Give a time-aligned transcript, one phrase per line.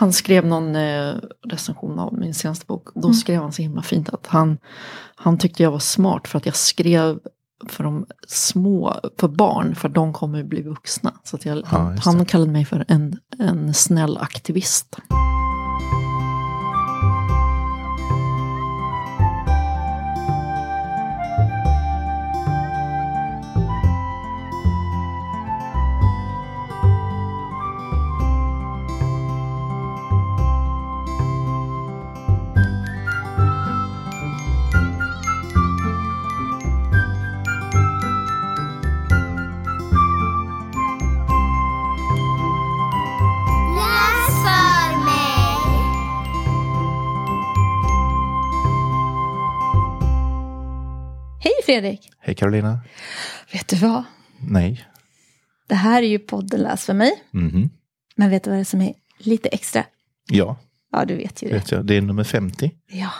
[0.00, 1.14] Han skrev någon eh,
[1.46, 2.88] recension av min senaste bok.
[2.94, 3.14] Då Mm.
[3.14, 4.58] skrev han så himla fint att han,
[5.14, 7.18] han tyckte jag var smart för att jag skrev
[7.68, 11.12] för de små, för barn, för de kommer bli vuxna.
[11.24, 14.96] Så jag, Ja, han, kallade mig för en, en snäll aktivist.
[51.70, 52.10] Fredrik!
[52.18, 52.80] Hej Carolina.
[53.52, 54.04] Vet du vad?
[54.40, 54.86] Nej.
[55.68, 57.12] Det här är ju podden Läs för mig.
[57.30, 57.70] Mhm.
[58.16, 59.84] Men vet du vad det är som är lite extra?
[60.30, 60.56] Ja,
[60.92, 61.54] Ja, du vet ju det.
[61.54, 61.86] vet jag.
[61.86, 62.70] Det är nummer 50.
[62.86, 63.10] Ja,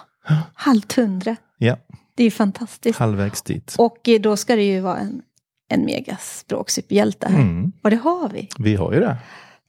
[0.54, 1.36] halvt hundra.
[1.58, 1.76] Ja,
[2.14, 2.98] Det är ju fantastiskt.
[2.98, 3.74] halvvägs dit.
[3.78, 5.22] Och eh, då ska det ju vara en,
[5.68, 7.40] en megaspråksuperhjälte här.
[7.40, 7.72] Mm.
[7.82, 8.48] Och det har vi.
[8.58, 9.16] Vi har ju det.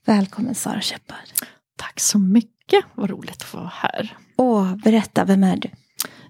[0.06, 1.16] Välkommen Sara Shepard.
[1.76, 4.16] Tack så mycket, vad roligt att få vara här.
[4.36, 5.68] Åh, berätta, vem är du?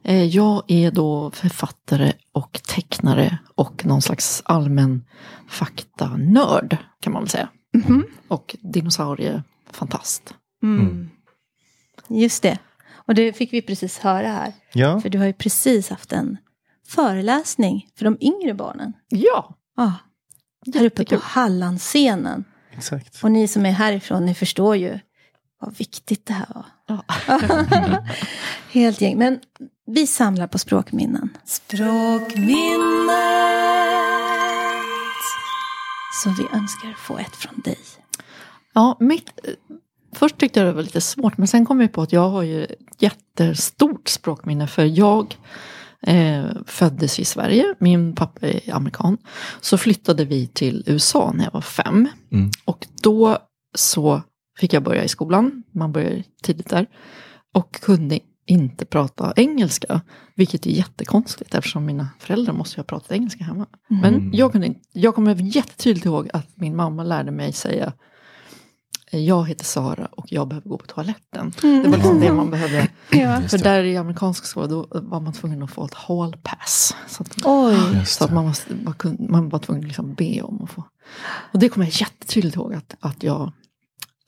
[0.04, 5.04] Eh, Jag är då författare och tecknare och någon slags allmän
[5.48, 7.48] faktanörd kan man väl säga.
[7.74, 8.04] Mhm.
[8.28, 10.34] Och dinosauriefantast.
[10.62, 11.10] Mm.
[12.08, 12.58] Just det.
[13.06, 14.52] Och det fick vi precis höra här.
[14.72, 16.36] Ja, För du har ju precis haft en
[16.88, 18.92] föreläsning för de yngre barnen.
[19.08, 19.92] Ja, Ja,
[20.74, 21.16] här uppe på.
[21.22, 22.44] Hallandscenen.
[22.72, 23.24] exakt.
[23.24, 24.98] Och ni som är härifrån, ni förstår ju
[25.60, 26.64] vad viktigt det här var.
[26.86, 27.04] Ja.
[28.72, 29.18] Helt gäng.
[29.18, 29.40] Men
[29.94, 31.28] vi samlar på språkminnen.
[31.44, 32.52] Språkminnet.
[36.22, 37.78] Så vi önskar få ett från dig.
[38.72, 39.30] ja mitt,
[40.14, 42.42] först tyckte jag det var lite svårt men sen kom jag på att jag har
[42.42, 45.36] ju ett jättestort språkminne för jag
[46.06, 49.18] eh, föddes i Sverige, min pappa är amerikan.
[49.60, 52.08] Så flyttade vi till USA när jag var fem.
[52.32, 52.50] Mm.
[52.64, 53.38] Och då
[53.74, 54.22] så
[54.58, 56.86] fick jag börja i skolan, man börjar tidigt där.
[57.54, 60.00] Och kunde inte prata engelska,
[60.34, 63.66] vilket är jättekonstigt eftersom mina föräldrar måste ha pratat engelska hemma.
[63.88, 67.92] Men jag, kunde jag kommer jättetydligt ihåg att min mamma lärde mig säga
[69.18, 71.52] jag heter Sara och jag behöver gå på toaletten.
[71.60, 72.88] Det var liksom det man behövde.
[73.10, 73.40] Ja.
[73.48, 76.96] För där i amerikansk skola då var man tvungen att få ett hall pass.
[77.08, 78.06] Så att, Oj.
[78.06, 80.84] Så att man, var, man var tvungen att liksom be om att få.
[81.52, 83.52] Och det kommer jag jättetydligt ihåg att, att jag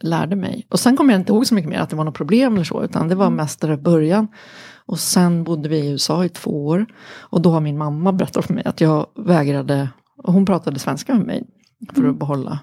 [0.04, 0.66] lärde mig.
[0.70, 2.64] Och sen kommer jag inte ihåg så mycket mer att det var något problem eller
[2.64, 2.82] så.
[2.84, 4.28] Utan det var mest där i början.
[4.86, 6.86] Och sen bodde vi i USA i två år.
[7.20, 9.88] Och då har min mamma berättat för mig att jag vägrade.
[10.22, 11.44] Och hon pratade svenska med mig.
[11.94, 12.58] För att behålla.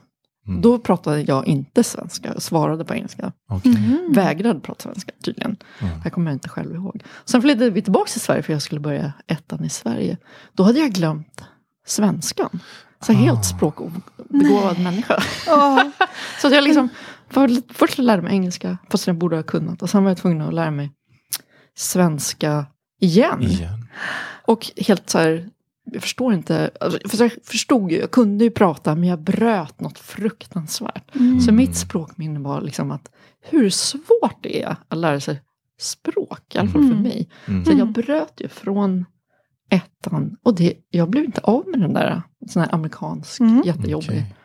[0.47, 0.61] Mm.
[0.61, 2.39] Då pratade jag inte svenska.
[2.39, 3.31] Svarade på engelska.
[3.49, 3.71] Okej.
[3.71, 4.11] Mhm.
[4.13, 5.57] Vägrade prata svenska tydligen.
[5.79, 5.93] Mm.
[5.93, 7.03] Det här kommer jag inte själv ihåg.
[7.25, 10.17] Sen flyttade vi tillbaka till Sverige för jag skulle börja ettan i Sverige.
[10.53, 11.41] Då hade jag glömt
[11.85, 12.59] svenskan.
[13.05, 13.15] Så Ah.
[13.15, 15.23] helt språkbegåvad människa.
[15.49, 15.79] Åh.
[16.41, 16.89] Så att jag liksom,
[17.73, 19.81] först lärde mig engelska, fast jag borde ha kunnat.
[19.81, 20.91] Och sen var jag tvungen att lära mig
[21.75, 22.65] svenska
[23.01, 23.41] igen.
[23.43, 23.87] Igen.
[24.47, 25.49] Och helt så här,
[25.91, 29.79] jag förstår inte, alltså, för jag förstod ju, jag kunde ju prata men jag bröt
[29.79, 31.15] något fruktansvärt.
[31.15, 31.41] Mm.
[31.41, 33.11] Så mitt språkminne var liksom att
[33.41, 35.41] hur svårt det är att lära sig
[35.79, 37.01] språk, i alla fall för Mm.
[37.03, 37.29] mig.
[37.47, 37.65] Mm.
[37.65, 39.05] Så jag bröt ju från
[39.69, 43.61] ettan och det, jag blev inte av med den där sån här amerikansk Mm.
[43.65, 44.09] jättejobbig.
[44.09, 44.35] Okej.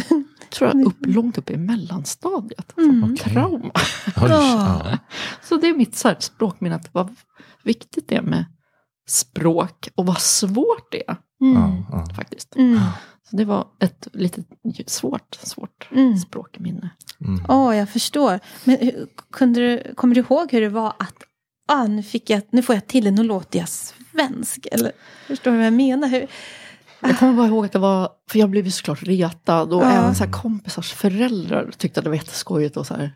[0.50, 2.78] Tror jag upp, långt upp i mellanstadiet.
[2.78, 3.04] Mm.
[3.04, 3.34] Alltså, Okej.
[3.34, 3.72] Trauma.
[4.16, 4.98] Ja.
[5.42, 7.14] Så det är mitt så här språkminne, att vad
[7.62, 8.44] viktigt det är med
[9.08, 11.84] språk och vad svårt det är Mm.
[12.16, 12.56] Faktiskt.
[12.56, 12.80] Mm.
[13.30, 14.42] Så det var ett lite
[14.86, 16.16] svårt, svårt Mm.
[16.16, 16.90] språkminne.
[17.20, 17.44] Mm.
[17.48, 18.40] Åh, jag förstår.
[18.64, 21.14] Men hur, kunde du, kommer du ihåg hur det var att
[21.68, 24.66] ah, nu, fick jag, nu får jag till det, nu låter jag svensk?
[24.72, 24.92] Eller,
[25.26, 26.08] förstår du vad jag menar?
[26.08, 26.26] Hur,
[27.02, 29.90] Jag kommer bara ihåg att det var, för jag blev ju såklart retad och Ja.
[29.90, 33.12] även så här kompisars föräldrar tyckte att det var jätteskojigt att så här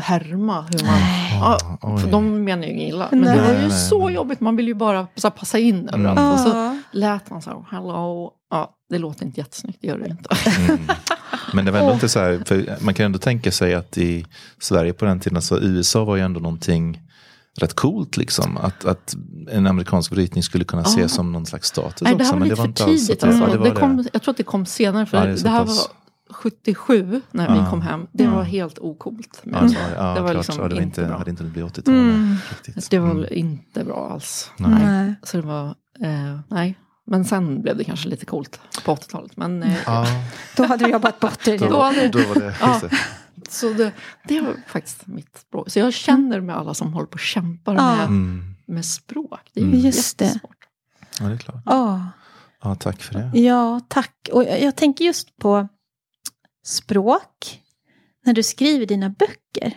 [0.00, 0.98] härma hur man...
[1.40, 3.08] Ja, för de menar ju inget illa.
[3.10, 3.36] Men Nej.
[3.36, 4.14] det var ju Nej, så nej.
[4.14, 6.18] jobbigt, man vill ju bara så här, passa in överallt.
[6.18, 6.32] Mm.
[6.32, 10.08] Och så lät man så här, hello, ja, det låter inte jättesnyggt, det gör det
[10.08, 10.36] inte.
[10.68, 10.80] Mm.
[11.54, 14.26] Men det var ändå inte så här, för man kan ändå tänka sig att i
[14.60, 17.00] Sverige på den tiden, alltså USA var ju ändå någonting
[17.58, 18.56] rätt coolt liksom.
[18.56, 19.16] Att, att
[19.50, 21.08] en amerikansk brytning skulle kunna ses Ja.
[21.08, 23.24] som någon slags status Nej, det här var lite det var för tidigt.
[23.24, 23.40] Alltså.
[23.40, 24.08] ja, det det var kom, det.
[24.12, 25.78] jag tror att det kom senare, för Ja, det, det här pass.
[25.78, 28.06] var 77 när vi kom hem.
[28.12, 28.30] Det Ja.
[28.34, 28.78] var helt.
[28.82, 28.94] Ja,
[29.42, 30.34] Men ja, det var klart.
[30.36, 31.18] liksom det var inte inte, bra.
[31.18, 31.94] hade inte blivit 80-tal.
[31.94, 32.36] Mm.
[32.64, 32.90] Riktigt.
[32.90, 33.26] det var Mm.
[33.30, 34.50] inte bra alls.
[34.56, 34.70] Nej.
[34.84, 35.14] Nej.
[35.22, 35.66] Så det var,
[36.00, 36.78] eh, nej.
[37.06, 39.36] Men sen blev det kanske lite coolt på 80-talet.
[39.36, 40.06] Men eh, Ja,
[40.56, 41.56] Då hade du jobbat bort det.
[41.56, 42.80] då, Då var det, Ja.
[43.50, 43.92] Så det,
[44.24, 45.70] det var faktiskt mitt språk.
[45.70, 47.96] Så jag känner med alla som håller på och kämpar Ja.
[47.96, 48.54] med, Mm.
[48.66, 49.50] med språk.
[49.54, 49.78] Det är Mm.
[49.78, 50.24] Just det.
[50.24, 50.56] jättesvårt.
[51.20, 51.62] Ja, det är klart.
[51.66, 52.08] Ja,
[52.62, 53.38] Ja, tack för det.
[53.38, 54.28] ja, tack.
[54.32, 55.68] Och jag, jag tänker just på
[56.64, 57.62] språk.
[58.24, 59.74] När du skriver dina böcker.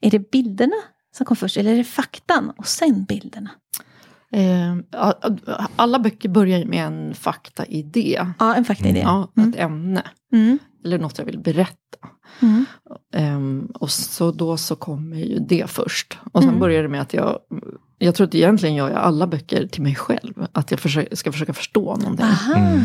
[0.00, 0.76] Är det bilderna
[1.16, 3.50] som kom först eller är det faktan och sen bilderna?
[4.32, 4.76] Eh,
[5.76, 8.26] alla böcker börjar med en faktaidé.
[8.38, 9.00] Ja, en faktaidé.
[9.00, 9.50] Ja, Mm.
[9.50, 10.02] ett ämne.
[10.32, 10.58] Mm.
[10.84, 12.08] Eller något jag vill berätta.
[12.42, 12.64] Mm.
[13.14, 16.18] Ehm, och så då så kommer ju det först.
[16.32, 16.60] Och sen Mm.
[16.60, 17.38] börjar det med att jag,
[17.98, 20.46] jag tror att egentligen gör jag alla böcker till mig själv.
[20.52, 22.26] Att jag försöker, ska försöka förstå någonting.
[22.26, 22.84] Aha, Mm, mm.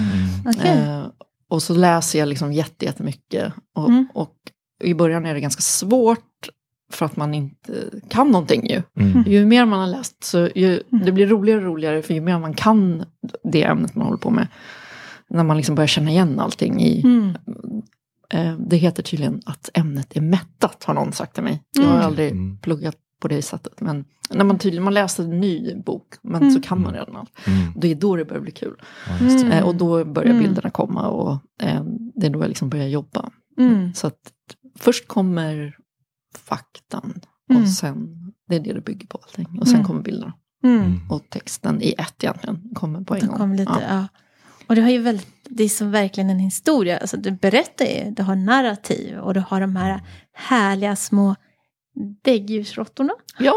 [0.58, 0.78] okej.
[0.78, 1.06] Eh,
[1.50, 3.54] och så läser jag liksom jätte, jättemycket.
[3.76, 4.08] Och, Mm.
[4.14, 4.36] och
[4.84, 6.50] i början är det ganska svårt
[6.92, 7.74] för att man inte
[8.10, 8.82] kan någonting ju.
[9.00, 9.24] Mm.
[9.28, 12.40] Ju mer man har läst så ju, det blir roligare och roligare för ju mer
[12.40, 13.06] man kan
[13.44, 14.48] det ämnet man håller på med.
[15.30, 17.36] När man liksom börjar känna igen allting i, Mm.
[18.30, 21.64] eh, det heter tydligen att ämnet är mättat har någon sagt till mig.
[21.72, 22.06] Jag har Mm.
[22.06, 22.58] aldrig Mm.
[22.58, 23.82] pluggat på det sättet.
[23.82, 26.54] Men när man tydligen, man läser en ny bok, men Mm.
[26.54, 27.32] så kan man redan allt.
[27.48, 27.74] Mm.
[27.76, 28.82] Det är då det börjar bli kul.
[29.22, 29.52] Mm.
[29.52, 30.44] Eh, och då börjar Mm.
[30.44, 31.32] bilderna komma och
[31.62, 31.84] eh,
[32.16, 33.30] det är då jag liksom börjar jobba.
[33.58, 33.94] Mm.
[33.94, 34.20] Så att
[34.80, 35.76] först kommer
[36.36, 37.62] faktan Mm.
[37.62, 38.16] och sen,
[38.48, 39.60] det är det det bygger på allting.
[39.60, 39.88] Och sen Mm.
[39.88, 40.34] kommer bilderna.
[41.10, 43.38] Och texten i ett egentligen kommer på en Det gång.
[43.38, 43.82] kom lite, Ja.
[43.90, 44.08] ja.
[44.70, 46.98] Och det har ju väldigt, det är som verkligen en historia.
[46.98, 50.02] Alltså du berättar ju, du har narrativ och du har de här
[50.34, 51.36] härliga små
[52.24, 53.14] däggdjursråttorna.
[53.40, 53.54] ja,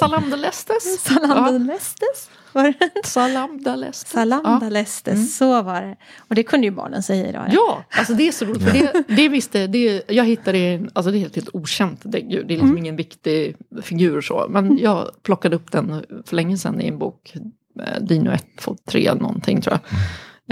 [0.00, 1.00] Salamdalestes.
[1.04, 2.30] Salamdalestes.
[2.52, 2.74] Var det?
[2.80, 4.10] Ja, Salamdalestes.
[4.10, 5.26] Salamdalestes, Mm.
[5.26, 5.96] så var det.
[6.28, 7.46] Och det kunde ju barnen säga idag.
[7.52, 8.62] Ja, alltså det är så roligt.
[8.62, 12.44] För det, det visste, det, jag hittade, en- alltså det är ett helt okänt däggdjur.
[12.44, 12.78] Det är liksom Mm.
[12.78, 14.46] ingen viktig figur så.
[14.50, 17.34] Men jag plockade upp den för länge sedan i en bok.
[17.80, 19.98] eh, Dino 1, 2, 3 någonting tror jag.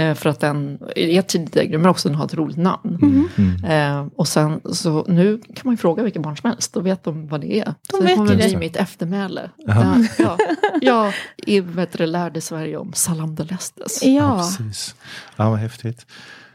[0.01, 2.99] Eh, För att den är däggdjur men också den har ett roligt namn.
[3.03, 3.29] Mm.
[3.39, 3.65] Mm.
[3.65, 7.05] Eh, och sen så nu kan man ju fråga vilka barn som helst, då vet
[7.05, 7.65] de vad det är.
[7.65, 9.51] De så det kommer bli mitt eftermäle.
[9.57, 9.95] Ja,
[10.81, 14.03] ja, jag vet du, lärde Sverige om Salamdalestes.
[14.03, 14.37] Ja, Ja.
[14.37, 14.95] precis.
[15.37, 16.07] Ja, vad häftigt.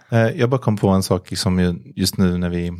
[0.10, 2.72] Eh, Jag bara kom på en sak, liksom ju- just nu när vi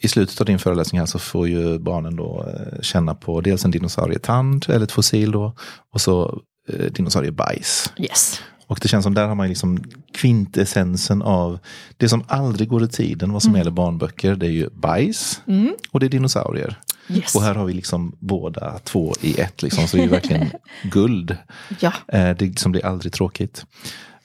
[0.00, 2.46] i slutet av din föreläsning här så får ju barnen då
[2.82, 5.54] känna på dels en dinosaurietand, eller ett fossil då,
[5.94, 7.92] och så eh, dinosauriebajs.
[7.98, 8.40] Yes.
[8.68, 9.84] Och det känns som där har man liksom
[10.14, 11.58] kvintessensen av
[11.96, 14.34] det som aldrig går i tiden vad som gäller barnböcker.
[14.34, 15.74] Det är ju bajs Mm.
[15.90, 16.78] och det är dinosaurier.
[17.08, 17.34] Yes.
[17.34, 20.50] Och här har vi liksom båda två i ett, liksom, så det är verkligen
[20.82, 21.36] guld.
[21.80, 21.92] Ja.
[22.08, 23.64] Eh, det liksom blir aldrig tråkigt.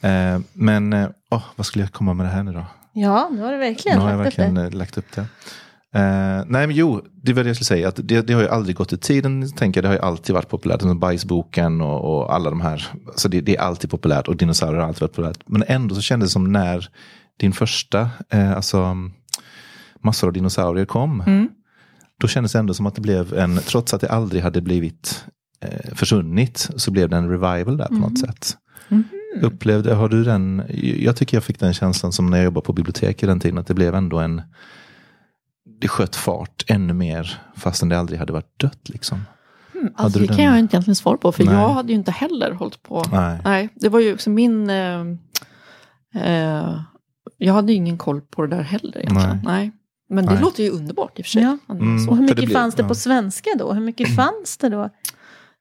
[0.02, 0.94] Eh, men
[1.32, 2.66] åh, vad skulle jag komma med det här nu då?
[2.96, 4.64] ja, nu har du verkligen nu har jag lagt upp verkligen det.
[4.64, 5.26] eh, lagt upp det.
[5.96, 7.88] Eh, nej men jo, det var det jag skulle säga.
[7.88, 9.52] Att det, det har ju aldrig gått i tiden.
[9.52, 10.82] Tänker jag, det har ju alltid varit populärt.
[10.82, 12.88] Som Bajsboken och, och alla de här.
[13.16, 15.40] Så det, det är alltid populärt och dinosaurier har alltid varit populärt.
[15.46, 16.90] Men ändå så kändes det som när
[17.40, 18.96] din första, eh, alltså
[20.04, 21.22] massor av dinosaurier kom.
[21.22, 21.50] Mm.
[22.20, 25.26] Då kändes det ändå som att det blev en, trots att det aldrig hade blivit
[25.62, 28.58] eh, försvunnit, så blev det en revival där på något sätt.
[28.88, 29.04] Mhm.
[29.42, 30.64] Upplevde, har du den,
[30.98, 33.58] jag tycker jag fick den känslan som när jag jobbade på bibliotek i den tiden,
[33.58, 34.42] att det blev ändå en,
[35.80, 39.22] det sköt fart ännu mer fastän det aldrig hade varit dött liksom.
[39.76, 41.54] Mm, alltså, det den- kan jag inte egentligen svara på, för Nej.
[41.56, 43.04] jag hade ju inte heller hållit på.
[43.12, 43.40] Nej.
[43.44, 44.70] Nej, det var ju också min...
[44.70, 45.02] Eh,
[46.16, 46.80] eh,
[47.38, 49.40] jag hade ju ingen koll på det där heller egentligen.
[49.44, 49.72] Nej.
[50.10, 50.42] Men det Nej.
[50.42, 51.42] låter ju underbart i och för sig.
[51.42, 51.58] Ja.
[51.70, 51.98] Mm.
[51.98, 52.88] Hur För det mycket blir- fanns det ja.
[52.88, 53.74] på svenska då?
[53.74, 54.90] Hur mycket fanns det då?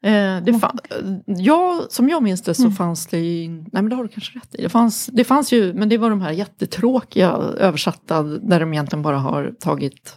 [0.03, 0.79] Eh, det fan,
[1.27, 2.73] ja, som jag minns det så Mm.
[2.75, 4.63] fanns det ju, nej men det har du kanske rätt i.
[4.63, 9.03] Det fanns, det fanns ju, men det var de här jättetråkiga översatta där de egentligen
[9.03, 10.17] bara har tagit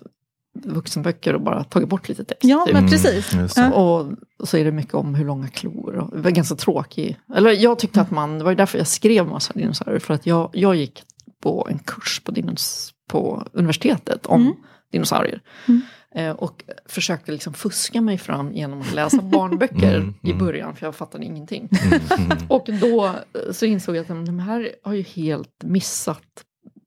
[0.65, 2.43] vuxenböcker och bara tagit bort lite text.
[2.43, 2.73] Ja, typ.
[2.73, 3.31] men precis.
[3.55, 3.71] Ja.
[3.73, 4.11] Och
[4.47, 5.95] så är det mycket om hur långa klor.
[5.95, 7.19] Och det var ganska tråkig.
[7.35, 9.99] Eller jag tyckte att man, det var ju därför jag skrev massa dinosaurier.
[9.99, 11.03] För att jag, jag gick
[11.43, 14.53] på en kurs på, dinos, på universitetet om Mm.
[14.91, 15.41] dinosaurier.
[15.67, 15.81] Mm.
[16.15, 20.45] Eh, och försökte liksom fuska mig fram genom att läsa barnböcker Mm, i mm.
[20.45, 20.75] början.
[20.75, 21.69] För jag fattade ingenting.
[22.17, 22.37] Mm.
[22.49, 23.13] Och då eh,
[23.51, 26.23] så insåg jag att de här har ju helt missat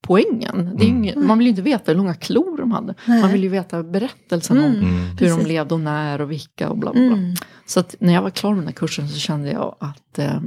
[0.03, 0.77] poängen.
[0.79, 1.27] Det är ju Mm.
[1.27, 2.95] man vill ju inte veta hur långa klor de hade.
[3.05, 3.21] Nej.
[3.23, 4.85] Man vill ju veta berättelsen om Mm.
[4.85, 5.37] Hur Precis.
[5.37, 7.17] de levde och när och vilka och bla bla bla.
[7.17, 7.35] Mm.
[7.67, 10.41] Så att när jag var klar med den här kursen så kände jag att eh,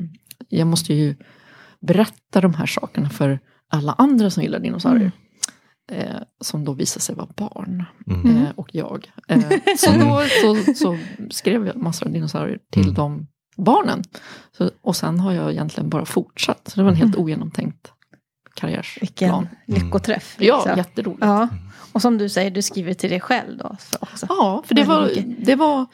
[0.49, 1.15] jag måste ju
[1.79, 5.11] berätta de här sakerna för alla andra som gillar dinosaurier.
[5.91, 7.83] Eh, som då visade sig vara barn.
[8.07, 8.37] Mm.
[8.37, 9.11] Eh, och jag.
[9.27, 9.39] Eh,
[9.77, 10.97] så då så, så
[11.31, 12.93] skrev jag massor av dinosaurier till Mm.
[12.95, 14.03] de barnen.
[14.57, 16.67] Så, och sen har jag egentligen bara fortsatt.
[16.67, 17.91] Så det var en helt ogenomtänkt
[18.53, 19.47] karriärsplan.
[19.65, 20.35] Vilken lyckoträff.
[20.39, 20.77] Ja, liksom.
[20.77, 21.21] jätteroligt.
[21.25, 21.47] ja.
[21.93, 24.25] Och som du säger, du skriver till dig själv då för också.
[24.29, 25.11] Ja, för det var,
[25.45, 25.85] det var...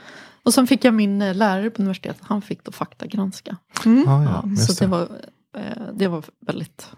[0.43, 3.57] Och sen fick jag min eh, lärare på universitetet, han fick då faktagranska.
[3.85, 4.03] Mm.
[4.07, 4.87] Ja, ja, Ja, så det det.
[4.91, 5.01] var,
[5.57, 6.89] eh, det var väldigt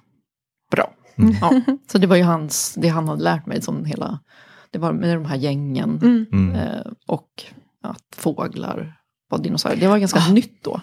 [0.71, 0.93] bra.
[1.19, 1.35] Mm.
[1.41, 1.61] Ja,
[1.91, 4.19] så det var ju hans, det han hade lärt mig som hela
[4.71, 5.99] det var med de här gängen.
[6.03, 6.25] Mm.
[6.33, 6.55] Mm.
[6.55, 7.29] Eh, och
[7.83, 8.95] att fåglar
[9.29, 9.79] var dinosaurier.
[9.81, 10.31] Det var ganska Ah.
[10.31, 10.81] nytt då,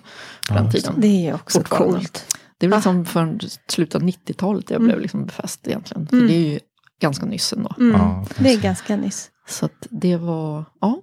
[0.49, 0.95] på den tiden.
[0.97, 2.37] Det är också coolt.
[2.59, 3.38] Det är liksom för
[3.69, 5.02] slutet av 90-talet jag blev Mm.
[5.02, 6.07] liksom befäst egentligen.
[6.07, 6.28] För Mm.
[6.28, 6.59] det är ju
[7.00, 7.75] ganska nyss ändå.
[7.78, 7.93] Mm.
[8.00, 9.31] Ja, det är ganska nyss.
[9.49, 10.99] Så att det var, ja.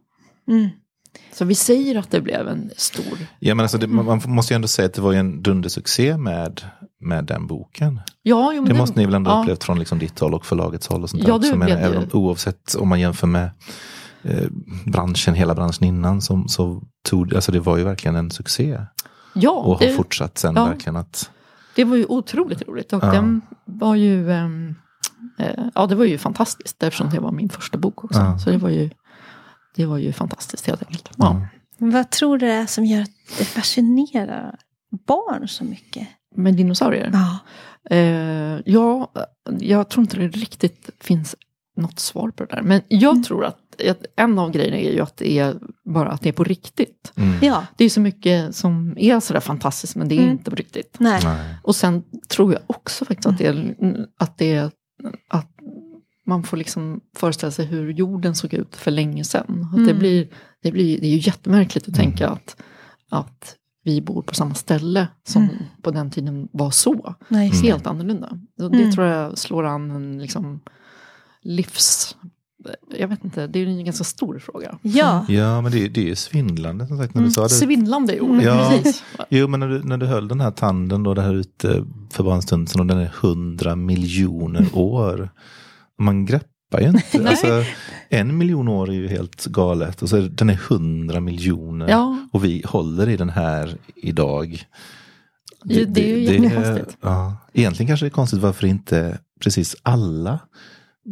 [0.48, 0.70] Mm.
[1.34, 4.54] Så vi säger att det blev en stor, Ja, men alltså det, man man måste
[4.54, 6.62] ju ändå säga att det var ju en dundersuccé med,
[7.02, 8.02] med den boken.
[8.24, 9.42] ja, jo, men Det måste ni väl ändå ja.
[9.42, 12.76] upplevt från liksom ditt håll och förlagets håll och sånt Ja, det blev även oavsett
[12.76, 13.50] om man jämför med
[14.24, 14.48] eh,
[14.86, 18.80] branschen, hela branschen innan, så, så tog alltså det var ju verkligen en succé.
[19.36, 20.66] Ja, Och har det, fortsatt sen ja.
[20.66, 21.30] verkligen att...
[21.76, 22.94] det var ju otroligt roligt.
[22.94, 23.12] Och Ja.
[23.12, 24.76] den var ju, ehm,
[25.40, 28.20] eh, ja det var ju fantastiskt eftersom det var min första bok också.
[28.20, 28.40] Ja.
[28.40, 28.90] Så det var ju,
[29.76, 31.10] det var ju fantastiskt helt enkelt.
[31.18, 31.42] Ja.
[31.78, 34.60] Vad tror du det är som gör att det fascinerar
[35.08, 36.08] barn så mycket?
[36.36, 37.10] Med dinosaurier?
[37.14, 37.40] Ja.
[37.96, 39.12] Eh, ja,
[39.60, 41.36] jag tror inte det riktigt finns
[41.78, 42.62] något svar på det där.
[42.62, 43.24] Men jag Mm.
[43.24, 46.34] tror att, att en av grejerna är ju att det är bara att det är
[46.34, 47.14] på riktigt.
[47.16, 47.36] Mm.
[47.42, 47.66] ja.
[47.78, 50.32] Det är så mycket som är sådär fantastiskt men det är Mm.
[50.32, 50.96] inte på riktigt.
[51.00, 51.20] Nej.
[51.24, 51.56] Nej.
[51.64, 53.76] Och sen tror jag också faktiskt att det är,
[54.20, 54.72] att, det är,
[55.30, 55.50] att
[56.26, 59.68] man får liksom föreställa sig hur jorden såg ut för länge sedan.
[59.72, 60.00] Att det, Mm.
[60.00, 60.28] blir,
[60.64, 62.00] det, blir, det är ju jättemärkligt att Mm.
[62.12, 62.56] tänka att,
[63.10, 65.56] att vi bor på samma ställe som Mm.
[65.82, 67.16] på den tiden var så.
[67.28, 67.50] Nej.
[67.50, 68.28] Helt annorlunda.
[68.62, 68.92] Och det Mm.
[68.92, 70.60] tror jag slår an en liksom
[71.42, 72.16] livs...
[72.98, 74.78] Jag vet inte, det är ju en ganska stor fråga.
[74.82, 75.26] Ja.
[75.30, 77.32] Ja, men det, det är ju svindlande som sagt när du Mm.
[77.32, 77.50] sa det.
[77.50, 78.46] Svindlande ord, Mm.
[78.46, 78.74] Ja.
[78.84, 79.04] precis.
[79.30, 82.24] Jo, men när du, när du höll den här tanden då, det här ute för
[82.24, 85.30] bara en stund sedan och den är hundra miljoner år.
[86.00, 87.28] Man greppar ju inte.
[87.30, 87.64] Alltså,
[88.10, 91.88] en miljon år är ju helt galet och så är det- den är hundra miljoner.
[91.90, 94.64] Ja, Och vi håller i den här idag.
[95.64, 96.98] Det- det är ju jättekonstigt.
[97.02, 100.40] Ja, egentligen kanske det är konstigt varför inte precis alla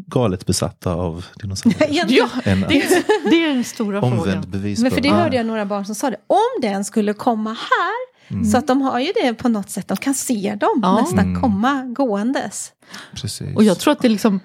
[0.08, 2.06] galet besatta av dinosaurier.
[2.10, 4.40] Ja En det, det är den stora omvänd frågan.
[4.40, 4.96] Men bevisbörda.
[4.96, 6.18] för det hörde jag några barn som sa det.
[6.28, 8.12] Om den skulle komma här.
[8.36, 8.46] Mm.
[8.46, 9.88] Så att de har ju det på något sätt.
[9.88, 11.02] De kan se dem Ja.
[11.02, 11.42] nästan Mm.
[11.42, 12.72] komma gåendes.
[13.16, 13.56] Precis.
[13.56, 14.40] Och jag tror att det liksom...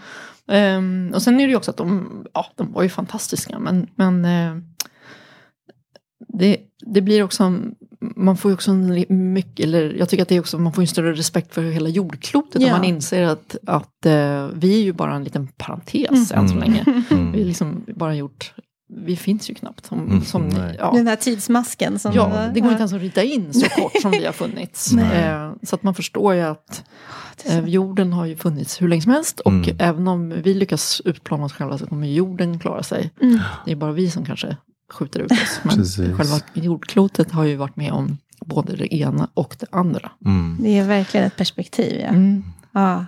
[0.49, 3.87] ehm, och sen är det ju också att de, ja, de var ju fantastiska, men,
[3.95, 4.63] men eh,
[6.29, 7.59] det, det blir också,
[8.01, 10.83] man får ju också en mycket, eller jag tycker att det är också, man får
[10.83, 12.67] ju en större respekt för hela jordklotet Ja.
[12.67, 16.55] om man inser att, att eh, vi är ju bara en liten parentes än så
[16.55, 16.59] Mm.
[16.59, 16.85] länge.
[17.11, 17.33] Mm.
[17.33, 18.55] Vi har liksom bara gjort,
[18.89, 19.87] vi finns ju knappt.
[19.87, 20.93] Som, Mm, som, ja.
[20.95, 21.99] Den här tidsmasken.
[21.99, 24.93] Som Ja, det går inte ens att rita in så kort som vi har funnits.
[24.93, 26.85] Eh, så att man förstår ju att
[27.45, 29.41] är eh, jorden har ju funnits hur länge som helst.
[29.41, 29.77] Och Mm.
[29.79, 33.11] även om vi lyckas utplåna oss själva så kommer jorden klara sig.
[33.23, 33.39] Mm.
[33.65, 34.57] Det är bara vi som kanske
[34.93, 35.61] skjuter ut oss.
[35.63, 36.17] Men Precis.
[36.17, 40.11] själva jordklotet har ju varit med om både det ena och det andra.
[40.25, 40.57] Mm.
[40.61, 42.01] Det är verkligen ett perspektiv.
[42.01, 42.09] Ja.
[42.09, 42.45] Mm.
[42.73, 43.05] Ja,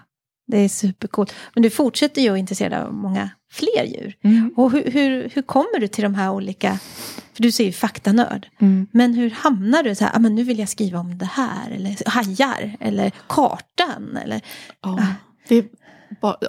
[0.49, 1.35] det är supercoolt.
[1.55, 4.17] Men du fortsätter ju att intressera av många fler djur.
[4.25, 4.53] Mm.
[4.57, 6.79] Och hur, hur, hur kommer du till de här olika,
[7.35, 8.87] för du säger faktanörd, Mm.
[8.93, 11.71] men hur hamnar du så här, ah, men nu vill jag skriva om det här,
[11.71, 14.41] eller hajar, eller kartan, eller
[14.83, 15.05] Ja,
[15.49, 15.65] det är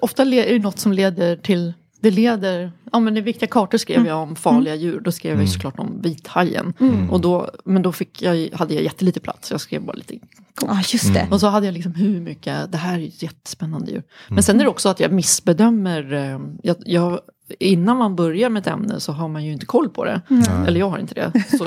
[0.01, 4.05] ofta är det något som leder till det leder, ja men i viktiga kartor skrev
[4.07, 5.53] jag om farliga djur, då skrev jag ju Mm.
[5.53, 6.73] såklart om vithajen.
[6.79, 7.09] Mm.
[7.09, 10.15] Och då, men då fick jag, hade jag jättelite plats, jag skrev bara lite
[10.61, 11.19] ja just det.
[11.19, 11.33] Mm.
[11.33, 14.03] Och så hade jag liksom hur mycket, det här är ju ett jättespännande djur.
[14.27, 14.43] Men Mm.
[14.43, 17.19] sen är det också att jag missbedömer, eh, jag, jag,
[17.59, 20.21] innan man börjar med ett ämne så har man ju inte koll på det.
[20.29, 20.65] Mm.
[20.67, 21.43] Eller jag har inte det.
[21.57, 21.65] Så,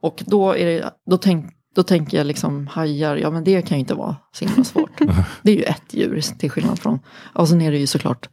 [0.00, 3.76] och då, är det, då, tänk, då tänker jag liksom hajar, ja men det kan
[3.76, 4.98] ju inte vara så himla svårt.
[5.42, 6.98] det är ju ett djur till skillnad från,
[7.34, 8.28] och sen är det ju såklart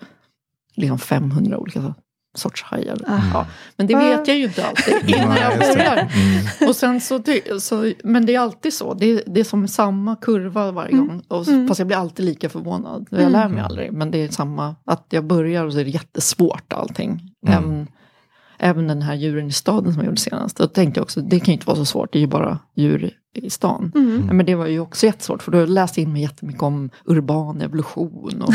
[0.75, 1.93] liksom 500 olika
[2.35, 2.97] sorts hajar.
[3.33, 3.45] Ja,
[3.77, 5.93] men det vet jag ju inte alltid innan jag börjar.
[5.97, 6.69] Mm.
[6.69, 7.21] Och sen så,
[7.59, 8.93] så, men det är alltid så.
[8.93, 11.07] Det är, det är som samma kurva varje Mm.
[11.07, 11.21] gång.
[11.27, 11.67] Och, Mm.
[11.67, 13.07] Fast jag blir alltid lika förvånad.
[13.09, 13.31] Jag Mm.
[13.31, 13.93] lär mig aldrig.
[13.93, 14.75] Men det är samma.
[14.85, 17.09] Att jag börjar och så är det jättesvårt allting.
[17.47, 17.57] Mm.
[17.63, 17.87] Även,
[18.59, 20.57] även den här djuren i staden som jag gjorde senast.
[20.57, 22.13] Då tänkte jag också, det kan ju inte vara så svårt.
[22.13, 23.91] Det är ju bara djur i stan.
[23.95, 24.23] Mm.
[24.27, 25.43] Ja, Men det var ju också jättesvårt.
[25.43, 28.41] För då läste jag in mig jättemycket om urban evolution.
[28.41, 28.53] Och,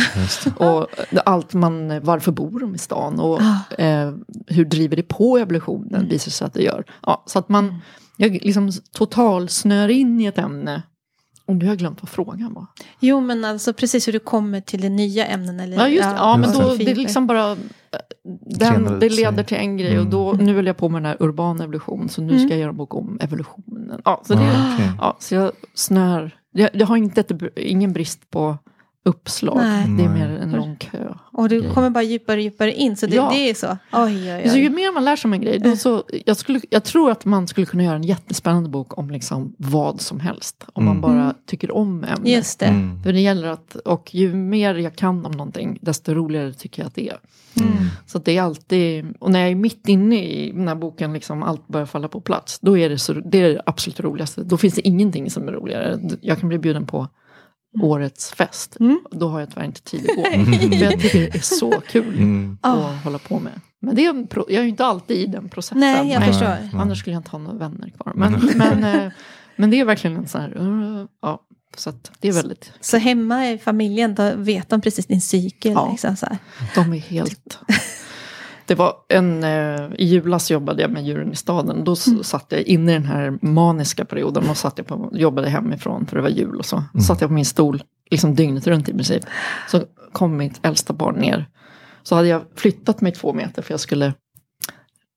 [0.57, 0.65] det.
[0.67, 0.87] och
[1.25, 3.21] allt man, varför bor de i stan?
[3.21, 3.83] Och Ah.
[3.83, 4.13] eh,
[4.47, 5.95] hur driver det på evolutionen?
[5.95, 6.09] Mm.
[6.09, 6.85] Visar sig att det gör.
[7.03, 7.79] Ja, så att man,
[8.17, 10.83] jag liksom total snör in i ett ämne.
[11.47, 12.67] Och nu har jag glömt vad frågan var.
[13.01, 15.61] Jo, men alltså precis hur du kommer till det nya ämnen.
[15.61, 16.17] Eller, Ja, just det.
[16.17, 17.57] Ja, men just då, det är liksom bara...
[18.59, 20.47] Den, det leder till en grej och då, Mm.
[20.47, 22.09] nu vill jag på med den här urban evolution.
[22.09, 22.39] Så nu Mm.
[22.39, 24.01] ska jag göra en bok om evolutionen.
[24.05, 24.91] Ja, så, det, Ah, okej.
[24.99, 26.31] ja, så jag snör...
[26.53, 28.57] Jag, jag har inte ett, ingen brist på
[29.05, 29.57] uppslag.
[29.57, 29.87] Nej.
[29.99, 31.15] Det är mer en lång kö.
[31.33, 31.75] Och du Grej.
[31.75, 32.97] kommer bara djupare och djupare in.
[32.97, 33.31] Så det, Ja.
[33.33, 33.67] det är så.
[33.93, 34.75] Oj, oj, Så ju oj.
[34.75, 37.49] mer man lär sig om en grej, då så, jag, skulle, jag tror att man
[37.49, 40.65] skulle kunna göra en jättespännande bok om liksom vad som helst.
[40.73, 41.01] Om man Mm.
[41.17, 42.29] bara tycker om ämnet.
[42.29, 42.67] Just det.
[42.67, 43.03] Mm.
[43.03, 46.87] För det gäller att, och ju mer jag kan om någonting, desto roligare tycker jag
[46.87, 47.19] att det är.
[47.61, 47.73] Mm.
[48.07, 51.13] Så att det är alltid, och när jag är mitt inne i den här boken,
[51.13, 54.43] liksom allt börjar falla på plats, då är det, så, det är det absolut roligaste.
[54.43, 55.99] Då finns det ingenting som är roligare.
[56.21, 57.09] Jag kan bli bjuden på
[57.83, 58.77] årets fest.
[58.81, 59.01] Mm.
[59.11, 60.23] Då har jag tyvärr inte tid att gå.
[60.25, 62.59] För jag tycker det är så kul Mm.
[62.61, 62.73] Ah.
[62.89, 63.61] att hålla på med.
[63.81, 65.81] Men det är en pro- jag är ju inte alltid i den processen.
[65.81, 66.29] Nej, jag Nej.
[66.29, 66.47] förstår.
[66.49, 66.71] Nej.
[66.75, 68.13] Annars skulle jag inte ha några vänner kvar.
[68.17, 69.13] Men, men, eh,
[69.57, 71.43] men det är verkligen en sån här, uh, ja,
[71.77, 75.73] så att det är väldigt, Så hemma i familjen, då vet de precis din cykel.
[75.73, 75.91] Ja.
[75.91, 76.39] Liksom, så här.
[76.75, 77.59] de är helt...
[78.69, 81.85] Det var en, eh, i julas jobbade jag med djuren i staden.
[81.85, 85.49] Då s- satt jag inne i den här maniska perioden och satt jag på, jobbade
[85.51, 86.83] hemifrån för det var jul och så.
[87.07, 89.23] Satt jag på min stol liksom dygnet runt i princip.
[89.71, 89.83] Så
[90.13, 91.47] kom mitt äldsta barn ner.
[92.03, 94.15] Så hade jag flyttat mig två meter för jag skulle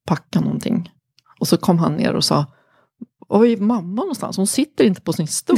[0.08, 0.92] packa någonting.
[1.40, 2.46] Och så kom han ner och sa
[3.40, 4.38] var är mamma någonstans?
[4.38, 5.58] Hon sitter inte på sin stol.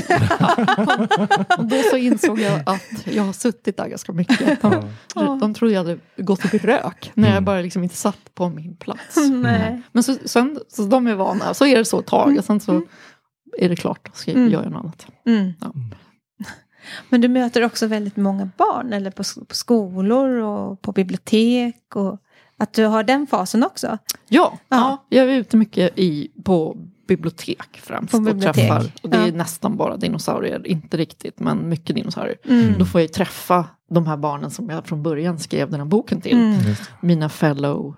[1.58, 4.62] och då så insåg jag att jag har suttit där ganska mycket.
[4.62, 5.38] De, Ja.
[5.42, 7.46] de trodde jag hade gått upp i rök när jag Mm.
[7.46, 9.18] bara liksom inte satt på min plats.
[9.32, 9.82] Nej.
[9.92, 12.38] Men så, sen, så de är vana, så är det så ett tag.
[12.38, 12.82] Och sen så
[13.58, 14.51] är det klart, ska jag Mm.
[14.53, 15.08] göra något annat.
[15.25, 15.53] Mm.
[15.62, 15.74] Ja.
[17.10, 21.96] Men du möter också väldigt många barn, eller på, på skolor och på bibliotek.
[21.96, 22.20] Och
[22.58, 23.88] att du har den fasen också.
[23.88, 24.58] Ja, Ja.
[24.70, 25.06] ja.
[25.18, 26.77] jag är ute mycket i, på
[27.08, 28.12] bibliotek främst.
[28.12, 28.56] På och bibliotek.
[28.56, 28.92] träffar.
[29.04, 29.34] Och det är Ja.
[29.34, 32.38] nästan bara dinosaurier, inte riktigt, men mycket dinosaurier.
[32.46, 32.74] Mm.
[32.80, 36.22] Då får jag träffa de här barnen som jag från början skrev den här boken
[36.22, 36.38] till.
[36.38, 36.60] Mm.
[37.02, 37.96] Mina fellow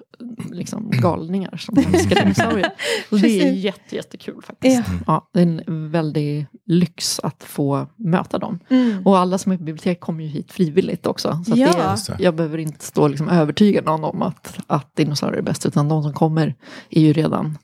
[0.51, 2.69] liksom, galningar som älskar dinosaurier.
[3.11, 4.83] Och det är jätte, jättekul faktiskt.
[4.87, 4.93] Ja.
[5.07, 8.59] Ja, det är en väldig lyx att få möta dem.
[8.69, 9.05] Mm.
[9.07, 11.43] Och alla som är på bibliotek kommer ju hit frivilligt också.
[11.45, 11.71] Så att Ja.
[12.07, 15.43] det är, jag behöver inte stå och liksom övertyga någon om att, att dinosaurier är
[15.43, 15.65] bäst.
[15.65, 16.55] Utan de som kommer
[16.89, 17.57] är ju redan.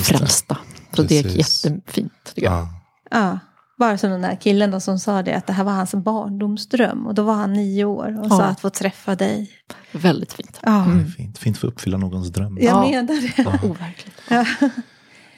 [0.00, 0.56] Frälsta.
[0.92, 2.52] Så det är jättefint tycker jag.
[2.52, 2.68] Ja.
[3.10, 3.38] Ja.
[3.78, 7.06] Bara som den där killen då som sa det, att det här var hans barndomsdröm.
[7.06, 8.30] Och då var han nio år och Ja.
[8.36, 9.50] sa att få träffa dig.
[9.92, 10.60] Väldigt fint.
[10.62, 11.38] Ja, är fint.
[11.38, 12.58] fint för att uppfylla någons dröm.
[12.60, 12.80] jag Ja.
[12.90, 13.66] menar det.
[13.68, 14.20] Overkligt.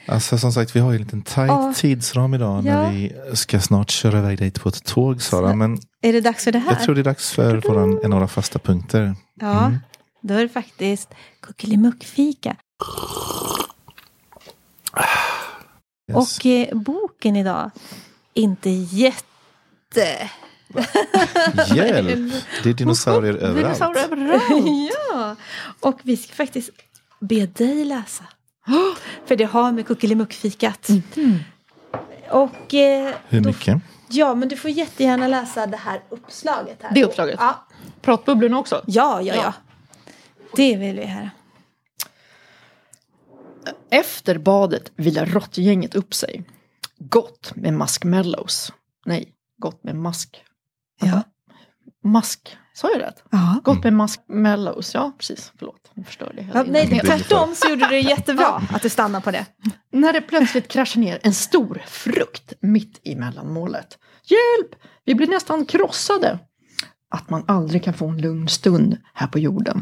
[0.07, 1.73] Alltså som sagt, vi har ju en liten tajt Ja.
[1.75, 2.89] tidsram idag när Ja.
[2.89, 5.55] vi ska snart köra iväg dig på ett tåg Sara.
[5.55, 6.71] Men Är det dags för det här?
[6.71, 9.15] jag tror det är dags för våran, en några fasta punkter.
[9.41, 9.71] Ja,
[10.21, 11.09] då är det faktiskt
[11.41, 12.55] kuckelimuckfika.
[16.11, 16.39] Yes.
[16.39, 17.71] Och eh, boken idag,
[18.33, 20.29] inte jätte...
[21.75, 22.33] Hjälp!
[22.63, 23.55] Det är dinosaurier överallt.
[23.79, 24.89] Dinosaurier överallt.
[25.13, 25.35] ja,
[25.79, 26.69] och vi ska faktiskt
[27.19, 28.23] be dig läsa.
[29.25, 30.87] För det har med kuckelimuckfikat.
[32.29, 33.77] Och eh, Hur då- mycket?
[34.11, 36.77] Ja, men du får jättegärna läsa det här uppslaget.
[36.83, 36.91] Här.
[36.93, 37.35] Det uppslaget?
[37.39, 37.65] Ja,
[38.01, 38.83] Pratbubblorna också?
[38.87, 39.35] ja, ja.
[39.35, 39.41] ja.
[39.43, 39.53] Ja.
[40.55, 41.29] Det vill vi höra.
[43.89, 46.43] Efter badet vilar råttgänget upp sig.
[46.97, 48.73] Gott med maskmellows.
[49.05, 50.43] Nej, gott med mask.
[51.01, 51.23] Ja.
[52.03, 53.23] Mask, sa jag rätt?
[53.29, 53.61] Ja.
[53.63, 55.51] Gott med maskmellows, ja precis.
[55.57, 58.89] Förlåt, nu förstörde jag hela Ja, nej, tvärtom så gjorde du det jättebra att du
[58.89, 59.45] stannar på det.
[59.91, 63.97] När det plötsligt kraschar ner en stor frukt mitt i mellanmålet.
[64.23, 64.81] Hjälp!
[65.05, 66.39] Vi blir nästan krossade.
[67.11, 69.81] Att man aldrig kan få en lugn stund här på jorden.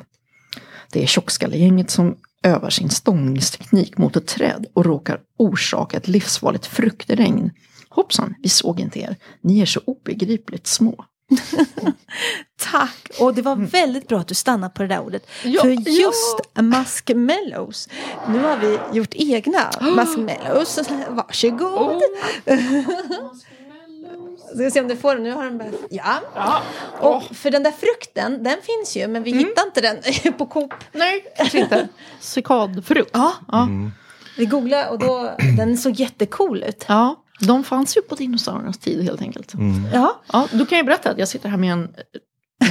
[0.92, 6.66] Det är tjockskallegänget som övar sin stångningsteknik mot ett träd och råkar orsaka ett livsfarligt
[6.66, 7.52] fruktregn.
[7.90, 9.16] Hoppsan, vi såg inte er.
[9.42, 11.06] Ni är så obegripligt små.
[12.72, 13.12] Tack!
[13.20, 15.28] Och det var väldigt bra att du stannade på det där ordet.
[15.44, 15.82] Ja, För ja.
[15.86, 17.90] just muskmellows,
[18.30, 20.80] nu har vi gjort egna muskmellows.
[21.10, 22.02] Varsågod!
[24.54, 25.24] Ska vi se om du får den.
[25.24, 25.76] Nu har den börjat...
[25.90, 26.22] Ja.
[26.36, 26.62] Ja.
[27.00, 30.74] Och för den där frukten, den finns ju, men vi hittar inte den på Coop.
[30.92, 31.88] Nej, kanske inte.
[32.20, 33.10] Cikadfrukt.
[33.14, 33.68] Ja, Ja.
[34.38, 36.86] vi googlade och då, den såg jättecool ut.
[36.88, 39.54] ja, de fanns ju på dinosauriernas tid helt enkelt.
[39.94, 41.90] Ja, Ja, då kan jag berätta att jag sitter här med en,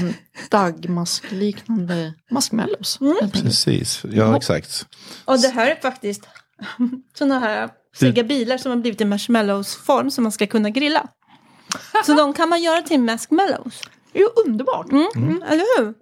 [0.00, 0.14] en
[0.50, 3.44] dagmaskliknande helt enkelt.
[3.44, 4.86] Precis, ja exakt.
[5.24, 6.28] och det här är faktiskt
[7.18, 11.06] sådana här sega bilar som har blivit i marshmallows-form som man ska kunna grilla.
[12.06, 13.82] Så de kan man göra till marshmallows.
[14.12, 14.92] Det är ju underbart.
[14.92, 15.42] Mm, mm.
[15.42, 15.94] Eller hur?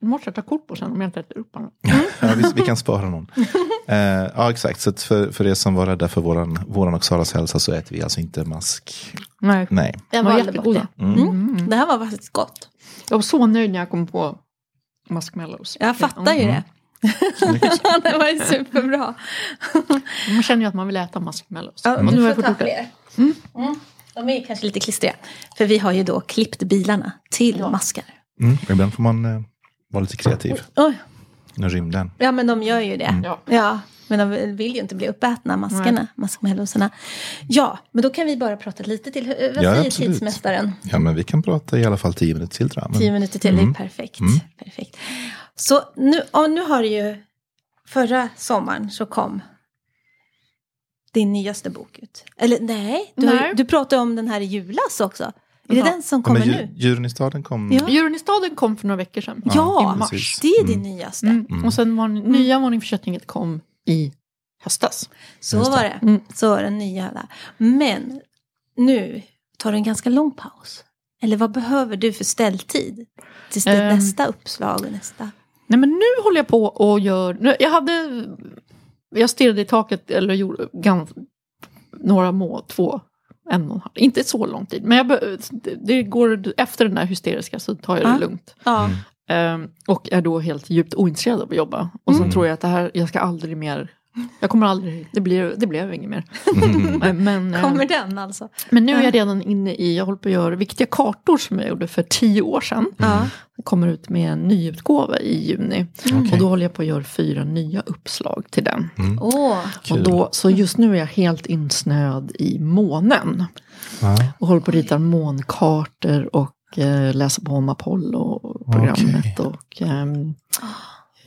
[0.00, 1.62] Jag måste ta kort på sen om jag inte äter upp den.
[2.20, 3.30] Ja, vi, vi kan spara någon.
[3.88, 3.96] Eh,
[4.36, 7.58] ja exakt, så för, för er som var rädda för våran, våran och Saras hälsa
[7.58, 9.14] så äter vi alltså inte mask.
[9.40, 9.66] Nej.
[9.70, 9.94] Nej.
[10.10, 10.80] Den var jättegoda.
[10.80, 11.30] jättegoda.
[11.30, 11.70] Mm.
[11.70, 12.68] Det här var faktiskt gott.
[13.10, 14.38] Jag var så nöjd när jag kom på
[15.08, 15.76] maskmellows.
[15.80, 16.64] Jag fattar ju det.
[18.02, 19.14] det var ju superbra.
[20.30, 21.80] Man känner ju att man vill äta maskmellows.
[21.84, 22.86] Ja, nu du får ta fler.
[23.18, 23.34] Mm.
[24.14, 25.14] De är kanske lite klistriga.
[25.58, 27.70] För vi har ju då klippt bilarna till Ja.
[27.70, 28.04] maskar.
[28.40, 28.58] Mm.
[28.70, 29.40] Ibland får man eh,
[29.92, 30.60] vara lite kreativ.
[30.76, 30.94] Oj.
[31.56, 32.10] Inom rymden.
[32.18, 33.20] Ja, men de gör ju det.
[33.24, 33.40] Ja.
[33.46, 36.90] Ja, men de vill ju inte bli uppätna, maskarna, maskmelloserna.
[37.48, 39.26] Ja, men då kan vi bara prata lite till.
[39.26, 39.92] Vad Ja, säger absolut.
[40.10, 40.72] tidsmästaren?
[40.82, 43.62] Ja, men vi kan prata i alla fall tio minuter till Tio minuter till, det
[43.62, 44.18] är perfekt.
[44.64, 44.96] perfekt.
[45.56, 47.16] Så nu, ja, nu har du ju,
[47.86, 49.42] förra sommaren så kom
[51.12, 52.24] din nyaste bok ut.
[52.36, 53.48] Eller nej, du, Har, Nej.
[53.48, 55.24] ju- du pratade om den här i julas också.
[55.24, 55.32] Är
[55.74, 55.84] det Ja.
[55.84, 56.72] den som Ja, men kommer djur- nu?
[56.76, 57.72] Djuren i staden kom.
[57.72, 57.88] Ja.
[57.88, 59.42] Djuren i staden kom för några veckor sedan.
[59.54, 60.10] Ja, i mars.
[60.10, 60.38] precis.
[60.40, 61.26] det är din nyaste.
[61.26, 61.64] Mm.
[61.64, 64.12] Och sen var nya Varning för köttinget kom i
[64.62, 65.10] höstas.
[65.40, 65.76] Så Just det.
[65.76, 65.98] var det.
[66.02, 66.20] Mm.
[66.34, 67.26] Så var den nya där.
[67.56, 68.20] Men
[68.76, 69.22] nu
[69.58, 70.84] tar du en ganska lång paus.
[71.22, 73.06] Eller vad behöver du för ställtid?
[73.50, 73.96] Tills det Ehm.
[73.96, 75.30] nästa uppslag och nästa.
[75.66, 78.24] Nej men nu håller jag på och gör, jag hade,
[79.14, 81.10] jag stirrade i taket eller gjorde gans,
[81.98, 83.00] några må, två,
[83.50, 84.84] en och en halv, inte så lång tid.
[84.84, 85.18] Men jag,
[85.86, 88.18] det, går, efter den där hysteriska så tar jag det Ja.
[88.18, 88.54] lugnt.
[88.64, 88.90] Ja.
[89.28, 91.90] Ehm, och är då helt djupt ointresserad av att jobba.
[92.04, 93.90] Och sen tror jag att det här, jag ska aldrig mer,
[94.40, 96.24] jag kommer aldrig, det blir, det blev inget mer.
[96.98, 98.48] Men, men, eh, Kommer den alltså?
[98.70, 101.58] men nu är jag redan inne i, jag håller på att göra viktiga kartor som
[101.58, 102.86] jag gjorde för tio år sedan.
[102.96, 103.26] Ja.
[103.64, 105.86] kommer ut med en nyutgåva i juni.
[106.32, 108.90] Och då håller jag på att göra fyra nya uppslag till den.
[109.20, 109.58] Åh,
[109.90, 113.44] Och då, så just nu är jag helt insnöad i månen.
[114.38, 119.40] Och håller på att rita månkartor och eh, läsa på om Apollo-programmet.
[119.40, 119.46] Okej.
[119.46, 119.82] Och Och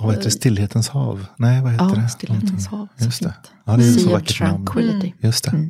[0.05, 0.31] vad heter det?
[0.31, 1.25] Stillhetens hav?
[1.37, 2.09] Nej, vad heter ja, det?
[2.09, 2.87] Stillhetens hav.
[2.97, 3.33] så Just det.
[3.65, 4.65] Ja, det är så Sea vackert namn.
[4.65, 5.13] Tranquility.
[5.21, 5.51] Just det.
[5.51, 5.69] Mm.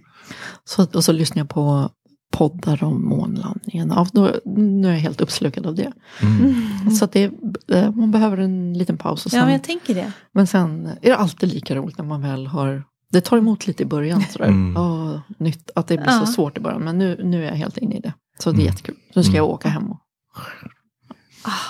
[0.65, 1.89] Så, och så lyssnar jag på
[2.31, 3.87] poddar om månlandningen.
[3.95, 5.91] Ja, då, nu är jag helt uppslukad av det.
[6.21, 6.91] Mm.
[6.91, 7.31] Så att det,
[7.71, 9.25] eh, man behöver en liten paus.
[9.25, 10.11] Och sen, ja men jag tänker det.
[10.33, 13.83] Men sen är det alltid lika roligt när man väl har det tar emot lite
[13.83, 14.45] i början sådär.
[14.47, 14.73] Mm.
[14.75, 16.25] Ja, nytt, att det blir Ja.
[16.25, 16.81] så svårt i början.
[16.81, 18.13] Men nu, nu är jag helt inne i det.
[18.39, 18.65] Så det är Mm.
[18.65, 18.95] jättekul.
[19.15, 19.53] Nu ska jag Mm.
[19.53, 19.99] åka hem och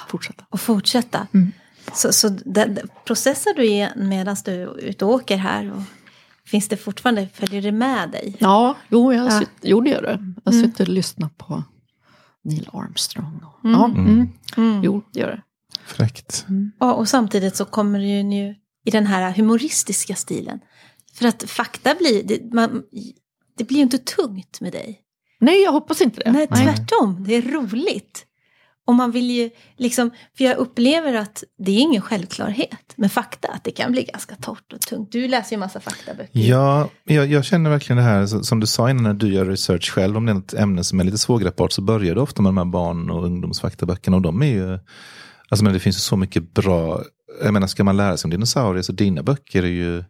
[0.08, 0.46] fortsätta.
[0.50, 1.28] Och fortsätta.
[1.34, 1.52] Mm.
[1.94, 5.72] Så, så det, det, processar du i- medan du är ute och åker här?
[5.72, 5.82] Och
[6.46, 8.36] finns det fortfarande, följer det med dig?
[8.40, 9.42] Ja, jo, jag Ja.
[9.42, 9.70] ja.
[9.70, 10.34] gjorde jag det.
[10.46, 10.66] Jag Mm.
[10.68, 11.64] sitter och lyssnar på
[12.44, 13.42] Neil Armstrong.
[13.44, 13.80] Och, Mm.
[13.80, 14.30] Ja, mm.
[14.58, 14.84] Mm.
[14.84, 15.42] Jo, det gör det.
[15.86, 16.46] Fräckt.
[16.80, 20.60] Ja, och samtidigt så kommer det ju nu i den här humoristiska stilen.
[21.14, 22.84] För att fakta blir, det, man,
[23.58, 25.00] det blir ju inte tungt med dig.
[25.40, 26.32] Nej, jag hoppas inte det.
[26.32, 27.24] Nej, tvärtom.
[27.28, 28.26] Det är roligt.
[28.90, 33.48] Och man vill ju liksom, för jag upplever att det är ingen självklarhet med fakta.
[33.48, 35.12] Att det kan bli ganska torrt och tungt.
[35.12, 36.40] Du läser ju massa faktaböcker.
[36.40, 39.92] Ja, jag, jag känner verkligen det här som du sa innan när du gör research
[39.92, 40.18] själv.
[40.18, 42.58] Om det är ett ämne som är lite svårgreppbart så börjar det ofta med de
[42.58, 44.18] här barn och ungdomsfaktaböckerna.
[44.18, 44.80] Och de är ju,
[45.50, 47.02] alltså men det finns ju så mycket bra,
[47.44, 50.04] jag menar ska man lära sig om dinosaurier så dina böcker är ju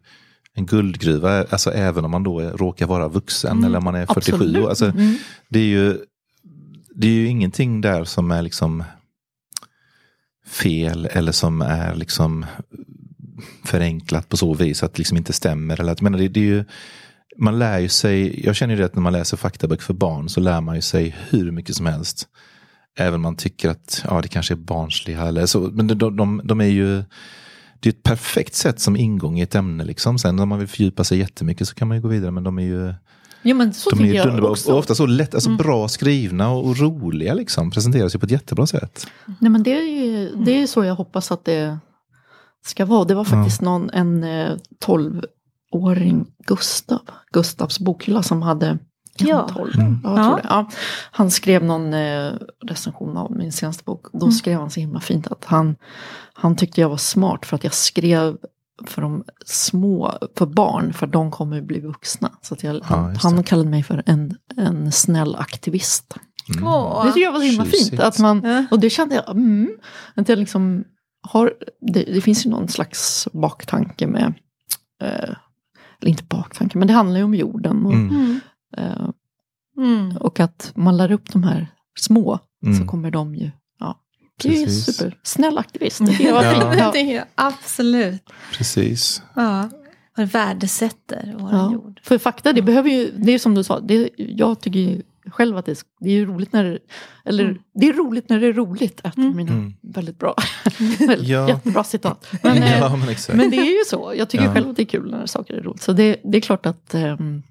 [0.54, 1.44] en guldgruva.
[1.50, 4.34] Alltså även om man då är, råkar vara vuxen eller om man är 47.
[4.34, 4.66] absolut.
[4.68, 5.14] Alltså, Mm.
[5.48, 5.98] det är ju
[7.00, 8.84] det är ju ingenting där som är liksom
[10.46, 12.46] fel eller som är liksom
[13.64, 15.80] förenklat på så vis att det liksom inte stämmer.
[15.80, 16.64] Eller att, jag det, det är ju,
[17.36, 20.28] man lär ju sig, jag känner ju det att när man läser faktaböcker för barn
[20.28, 22.28] så lär man ju sig hur mycket som helst.
[22.98, 25.60] Även om man tycker att ja, det kanske är barnsliga eller så.
[25.60, 27.02] Men de, de, de, de är ju
[27.80, 29.84] det är ett perfekt sätt som ingång i ett ämne.
[29.84, 30.18] Liksom.
[30.18, 32.30] Sen om man vill fördjupa sig jättemycket så kan man ju gå vidare.
[32.30, 32.94] Men de är ju
[33.42, 34.52] Ja, men så de är jag underbara.
[34.52, 34.72] också.
[34.72, 37.34] Och ofta så lätt, alltså bra skrivna och, och roliga.
[37.34, 37.70] Liksom.
[37.70, 39.06] Presenteras ju på ett jättebra sätt.
[39.38, 41.78] Nej men det är ju det är så jag hoppas att det
[42.66, 43.04] ska vara.
[43.04, 44.52] Det var faktiskt någon, en eh,
[45.72, 47.00] 12-åring, Gustav,
[47.32, 48.78] Gustavs bokhylla som hade
[49.18, 49.48] Ja.
[49.54, 49.70] 12.
[49.80, 49.98] Mm.
[50.04, 50.24] Ja, jag Ja.
[50.24, 50.46] tror det.
[50.48, 50.70] Ja.
[51.10, 52.32] Han skrev någon eh,
[52.66, 54.06] recension av min senaste bok.
[54.12, 54.32] Då Mm.
[54.32, 55.76] skrev han så himla fint att han,
[56.34, 58.36] han tyckte jag var smart för att jag skrev
[58.86, 62.30] för de små, för barn, för de kommer bli vuxna.
[62.42, 66.16] Så att jag, Ja, han kallade mig för en, en snäll aktivist.
[66.56, 66.64] Mm.
[67.06, 67.90] Det tycker jag var så himla tjusigt.
[67.90, 68.00] fint.
[68.02, 69.70] Att man, och det kände jag, mm,
[70.14, 70.84] att jag liksom
[71.22, 74.34] har, det, det finns ju någon slags baktanke med,
[75.02, 75.30] eh,
[76.00, 77.86] eller inte baktanke, men det handlar ju om jorden.
[77.86, 78.10] Och, Mm.
[78.16, 78.40] Mm.
[78.76, 79.08] eh,
[79.78, 80.16] Mm.
[80.16, 81.66] och att man lär upp de här
[81.98, 82.86] små, så Mm.
[82.86, 83.50] kommer de ju,
[84.44, 84.50] ja.
[84.50, 84.96] Det är ju Precis.
[84.96, 85.98] super, snäll aktivist.
[86.18, 86.74] Det var Ja.
[86.76, 86.94] Ja.
[86.96, 88.22] Är absolut.
[88.56, 89.22] Precis.
[89.34, 89.70] Ja.
[90.18, 91.72] Och värdesätter vår Ja.
[91.72, 92.00] jord.
[92.04, 95.56] För fakta, det behöver ju, det är som du sa, det, jag tycker ju själv
[95.56, 96.78] att det, är- det är ju roligt när det,
[97.24, 97.58] eller Mm.
[97.74, 99.00] det är roligt när det är roligt.
[99.04, 99.36] Av Mm.
[99.36, 99.74] mina Mm.
[99.80, 100.34] väldigt bra,
[101.20, 101.48] Ja.
[101.48, 102.26] jättebra citat.
[102.42, 103.36] Men, eh, ja, men exakt.
[103.36, 104.14] Men det är ju så.
[104.16, 104.54] Jag tycker Ja.
[104.54, 105.82] själv att det är kul när saker är roligt.
[105.82, 107.42] Så det, det är klart att ehm,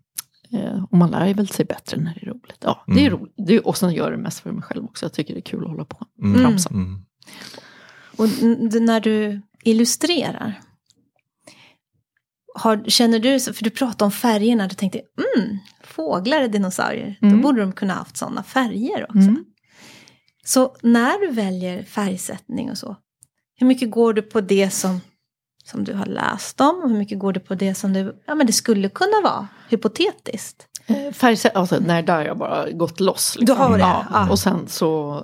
[0.53, 2.57] eh, och man lär väl sig bättre när det är roligt.
[2.61, 3.19] Ja, det är Mm.
[3.19, 3.33] roligt.
[3.47, 5.05] Det är, och sen gör jag det mest för mig själv också.
[5.05, 6.05] Jag tycker det är kul att hålla på.
[6.23, 6.41] Mm.
[6.41, 6.69] Tramsa.
[6.69, 7.05] Mm.
[8.17, 8.27] Och
[8.81, 10.59] när du illustrerar.
[12.55, 14.99] Har, känner du, för du pratade om färgerna, du tänkte
[15.37, 17.35] mm, fåglar är dinosaurier, Mm.
[17.35, 19.17] då borde de kunna haft sådana färger också.
[19.29, 19.45] Mm.
[20.45, 22.97] Så när du väljer färgsättning och så,
[23.55, 25.01] hur mycket går du på det som,
[25.69, 26.81] som du har läst om?
[26.83, 29.47] Och hur mycket går du på det som det, ja, men det skulle kunna vara,
[29.69, 30.65] hypotetiskt?
[30.87, 33.35] Eh, Färgsätt, alltså nej, där har jag bara gått loss.
[33.39, 33.55] liksom.
[33.55, 34.05] Du har det, Ja.
[34.13, 34.29] ja.
[34.29, 35.17] Och sen så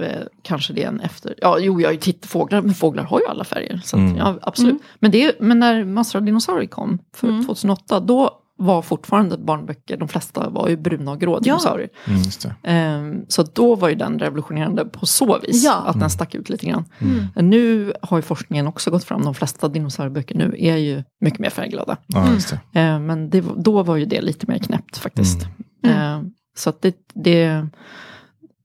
[0.00, 3.04] eh, kanske det är en efter, ja jo jag har ju tittat fåglar, men fåglar
[3.04, 3.80] har ju alla färger.
[3.84, 4.16] Så att, Mm.
[4.16, 4.82] ja, absolut.
[4.98, 7.46] Men, det, men när Massor av dinosaurier kom, för Mm.
[7.46, 11.88] 2008, då var fortfarande barnböcker, de flesta var ju bruna och grå dinosaurier.
[12.06, 12.54] Mm, just det.
[12.70, 15.74] Ehm, så då var ju den revolutionerande på så vis, Ja.
[15.86, 16.84] att den stack ut lite grann.
[16.98, 17.50] Mm.
[17.50, 21.50] Nu har ju forskningen också gått fram, de flesta dinosaurieböcker nu är ju mycket mer
[21.50, 21.96] färgglada.
[22.06, 22.80] Ja, just det.
[22.80, 25.42] Eh, men det, då var ju det lite mer knäppt faktiskt.
[25.86, 26.20] Eh,
[26.56, 27.66] så att det, det,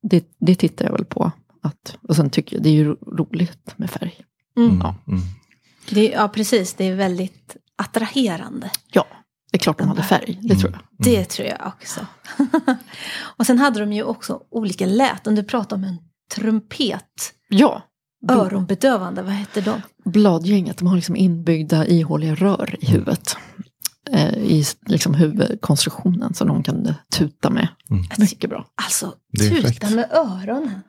[0.03, 1.31] det, det tittar jag väl på.
[1.61, 4.15] Att, och sen tycker jag det är ju ro- roligt med färg.
[4.57, 4.79] Mm.
[4.83, 4.95] Ja.
[5.07, 5.19] Mm.
[5.89, 6.73] Det, ja, precis.
[6.73, 8.69] Det är väldigt attraherande.
[8.91, 9.05] Ja,
[9.51, 10.81] det är klart de hade färg, det tror jag.
[11.05, 11.99] Det tror jag också.
[13.37, 15.35] och sen hade de ju också olika läten.
[15.35, 15.97] Du pratade om en
[16.35, 17.33] trumpet.
[17.49, 17.81] Ja,
[18.29, 19.81] Öronbedövande, vad hette de?
[20.05, 23.37] bladgänget, de har liksom inbyggda ihåliga rör i huvudet.
[24.11, 27.67] Eh, I liksom huvudkonstruktionen som de kan tuta med.
[27.89, 28.03] Mm.
[28.17, 28.65] Mycket bra.
[28.85, 30.81] Alltså, tuta med öronen.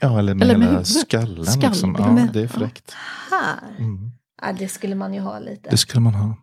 [0.00, 1.46] Ja, eller med, Eller med hela skallen.
[1.46, 1.96] Skall- liksom.
[1.98, 2.94] Ja, det är fräckt.
[3.30, 3.76] Här.
[3.78, 4.10] Mm.
[4.42, 5.70] Ja, det skulle man ju ha lite.
[5.70, 6.36] Det skulle man ha.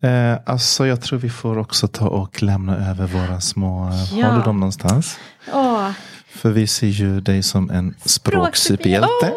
[0.00, 3.90] Eh, alltså jag tror vi får också ta och lämna över våra små...
[4.12, 4.26] Ja.
[4.26, 5.18] Har du dem någonstans?
[5.52, 5.90] Åh,
[6.28, 9.32] För vi ser ju dig som en språksuperhjälte.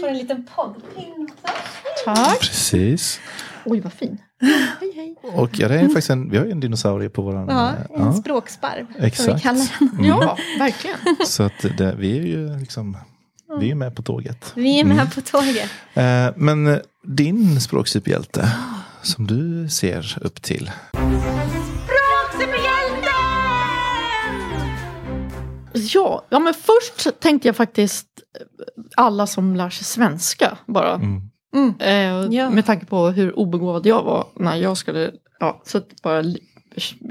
[0.00, 1.28] får en liten poddpin.
[2.04, 2.40] Tack.
[2.40, 3.20] Precis.
[3.64, 4.18] Oj, vad fin.
[4.40, 5.16] Hej, hej.
[5.22, 7.48] Och ja, det är faktiskt en, vi har ju en dinosaurie på våran...
[7.48, 8.12] Ja, eh, en ja.
[8.12, 8.86] språksparv.
[8.98, 9.42] Exakt.
[9.42, 9.68] den.
[10.00, 10.96] Ja, verkligen.
[11.26, 12.96] Så att det, vi är ju liksom...
[13.60, 14.52] Vi är med på tåget.
[14.54, 15.70] Vi är med på tåget.
[15.94, 18.52] Eh, men eh, din språksuperhjälte
[19.02, 20.70] som du ser upp till.
[25.94, 28.06] Ja, ja, men först tänkte jag faktiskt
[28.40, 28.46] eh,
[28.96, 30.94] alla som lär sig svenska bara.
[30.94, 31.22] Mm.
[31.54, 31.74] Mm.
[31.80, 32.50] Eh, Ja.
[32.50, 36.22] Med tanke på hur obegåvad jag var när jag skulle, ja, så att bara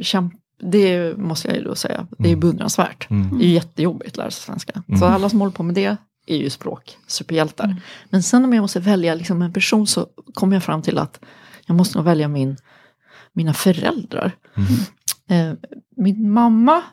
[0.02, 2.40] kämpa, det måste jag ju då säga, det är Mm.
[2.40, 3.10] beundransvärt.
[3.10, 3.38] Mm.
[3.38, 4.84] Det är ju jättejobbigt att lära sig svenska.
[4.88, 5.00] Mm.
[5.00, 5.98] Så alla som håller på med det
[6.28, 7.76] är ju språk, superhjältar.
[8.10, 11.20] Men sen om jag måste välja liksom en person så kommer jag fram till att
[11.68, 12.58] jag måste nog välja min,
[13.34, 14.36] mina föräldrar.
[14.56, 15.52] Mm.
[15.52, 15.58] Eh,
[15.98, 16.84] min mamma,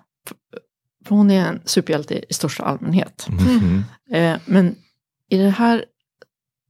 [1.09, 3.27] hon är en superhjälte i största allmänhet.
[3.29, 3.85] Mhm.
[4.11, 4.77] Eh, men
[5.31, 5.85] i det här,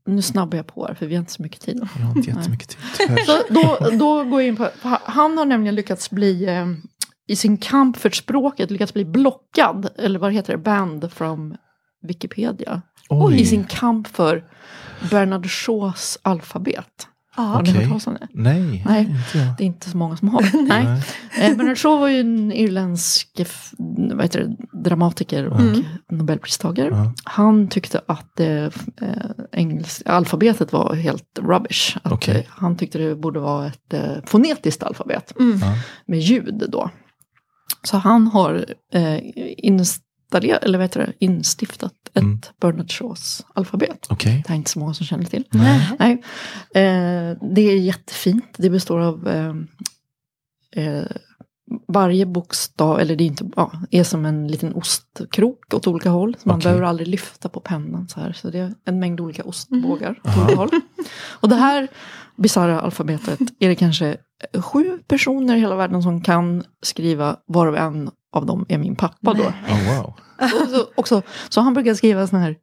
[0.07, 1.89] nu snabbar jag på här för vi har inte så mycket tid.
[1.99, 2.79] Jag har inte jättemycket tid.
[3.49, 4.69] då, då går jag in på,
[5.03, 6.67] han har nämligen lyckats bli, eh,
[7.27, 11.57] i sin kamp för språket, lyckats bli blockad, eller vad heter det, banned from
[12.03, 12.83] Wikipedia.
[13.09, 13.41] Oj.
[13.41, 14.45] I sin kamp för
[15.11, 17.09] Bernard Shaws alfabet.
[17.37, 17.75] Har ni Okej.
[17.81, 18.29] hört talas om det?
[18.35, 19.01] Nej, Nej.
[19.03, 19.47] inte jag.
[19.59, 20.43] Det är inte så många som har.
[20.69, 20.85] Nej.
[20.85, 21.51] Nej.
[21.51, 23.71] Eh, Bernard Shaw var ju en irländsk f-
[24.13, 25.85] vad heter det, dramatiker och Mm.
[26.11, 26.89] nobelpristagare.
[26.89, 27.13] Ja.
[27.25, 28.71] Han tyckte att eh, eh,
[29.53, 31.97] engels, alfabetet var helt rubbish.
[32.03, 32.37] Att, Okej.
[32.37, 35.59] eh, han tyckte det borde vara ett eh, fonetiskt alfabet Mm.
[36.07, 36.91] Med ljud då.
[37.83, 39.19] Så han har eh,
[40.25, 42.41] installerat, eller vad heter det, instiftat ett Mm.
[42.61, 44.07] Bernard Shaws alfabet.
[44.11, 44.43] Okej.
[44.47, 45.45] Det är inte så många som känner till.
[45.51, 45.91] Nej.
[45.99, 46.13] Nej.
[46.75, 48.45] Eh, det är jättefint.
[48.57, 49.55] Det består av eh,
[50.85, 51.07] eh,
[51.89, 56.37] varje bokstav, eller det är, inte, ja, är som en liten ostkrok åt olika håll.
[56.39, 56.65] Så man Okej.
[56.65, 58.33] behöver aldrig lyfta på pennan så här.
[58.33, 60.71] Så det är en mängd olika ostbågar åt olika håll.
[61.41, 61.89] Och det här
[62.37, 64.17] bisarra alfabetet är det kanske
[64.55, 69.35] sju personer i hela världen som kan skriva, varav en av dem är min pappa
[69.35, 69.43] då.
[69.43, 70.15] Oh, wow.
[70.63, 72.57] Och så, också, så han brukar skriva såna här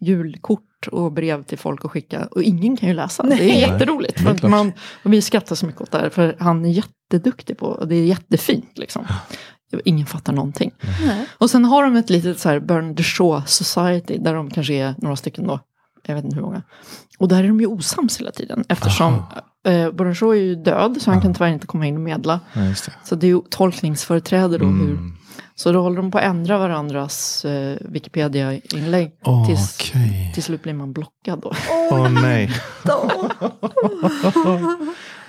[0.00, 2.28] julkort och brev till folk och skicka.
[2.30, 3.22] Och ingen kan ju läsa.
[3.22, 3.60] Det är Nej.
[3.60, 4.18] jätteroligt.
[4.18, 4.50] Det är att klart.
[4.50, 6.10] man, och vi skrattar så mycket åt det här.
[6.10, 8.78] För han är jätteduktig på och det är jättefint.
[8.78, 9.06] Liksom.
[9.84, 10.72] Ingen fattar någonting.
[11.06, 11.26] Nej.
[11.38, 14.18] Och sen har de ett litet så här Bernard Shaw Society.
[14.18, 15.60] Där de kanske är några stycken då.
[16.06, 16.62] Jag vet inte hur många.
[17.18, 18.64] Och där är de ju osams hela tiden.
[18.68, 19.22] Eftersom
[19.68, 20.96] eh, Shaw är ju död.
[21.00, 22.40] Så han kan tyvärr inte komma in och medla.
[22.52, 22.92] Ja, just det.
[23.04, 24.66] Så det är ju tolkningsföreträde då.
[24.66, 25.12] Hur, Mm.
[25.54, 29.12] så då håller de på att ändra varandras eh, Wikipedia-inlägg.
[29.24, 30.30] Åh, tills, Okej.
[30.34, 31.52] till slut blir man blockad då.
[31.90, 32.50] Åh nej.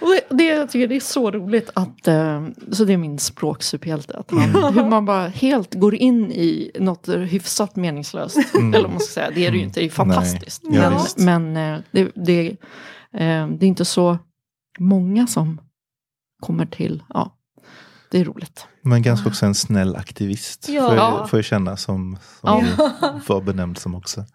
[0.02, 3.20] Och det, det, jag tycker det är så roligt att, eh, så det är min
[3.20, 4.18] språksuperhjälte.
[4.18, 8.38] Att han, hur man bara helt går in i något hyfsat meningslöst.
[8.56, 10.64] Eller vad man ska säga, det är det ju inte, det är fantastiskt.
[10.64, 10.80] Nej.
[10.80, 12.48] Ja, men men eh, det, det,
[13.14, 14.18] eh, det är inte så
[14.80, 15.62] många som
[16.40, 17.36] kommer till, ja,
[18.12, 18.66] det är roligt.
[18.84, 20.70] Men ganska också en snäll aktivist.
[20.70, 20.88] Ja.
[20.88, 21.18] Får, Ja.
[21.20, 22.92] jag, får jag känna som, som Ja.
[23.28, 24.26] var benämnd som också.